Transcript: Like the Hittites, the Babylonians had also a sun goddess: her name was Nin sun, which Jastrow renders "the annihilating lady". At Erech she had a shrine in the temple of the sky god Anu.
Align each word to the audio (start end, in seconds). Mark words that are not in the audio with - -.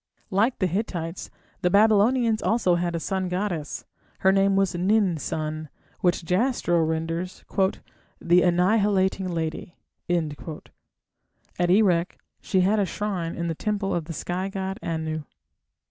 Like 0.31 0.57
the 0.57 0.65
Hittites, 0.65 1.29
the 1.61 1.69
Babylonians 1.69 2.41
had 2.41 2.49
also 2.49 2.75
a 2.75 2.99
sun 2.99 3.29
goddess: 3.29 3.85
her 4.21 4.31
name 4.31 4.55
was 4.55 4.73
Nin 4.73 5.17
sun, 5.19 5.69
which 5.99 6.25
Jastrow 6.25 6.81
renders 6.83 7.45
"the 8.19 8.41
annihilating 8.41 9.27
lady". 9.27 9.75
At 10.09 11.69
Erech 11.69 12.17
she 12.41 12.61
had 12.61 12.79
a 12.79 12.85
shrine 12.87 13.35
in 13.35 13.45
the 13.47 13.53
temple 13.53 13.93
of 13.93 14.05
the 14.05 14.13
sky 14.13 14.49
god 14.49 14.79
Anu. 14.81 15.21